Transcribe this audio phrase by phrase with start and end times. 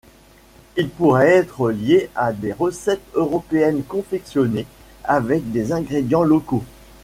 [0.77, 4.65] Il pourrait être lié à des recettes européennes confectionnées
[5.03, 6.63] avec des ingrédients locaux.